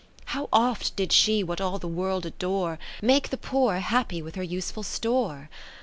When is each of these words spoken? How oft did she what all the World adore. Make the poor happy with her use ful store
How 0.25 0.49
oft 0.51 0.95
did 0.95 1.11
she 1.13 1.43
what 1.43 1.61
all 1.61 1.77
the 1.77 1.87
World 1.87 2.25
adore. 2.25 2.79
Make 3.03 3.29
the 3.29 3.37
poor 3.37 3.75
happy 3.77 4.19
with 4.19 4.33
her 4.33 4.41
use 4.41 4.71
ful 4.71 4.81
store 4.81 5.47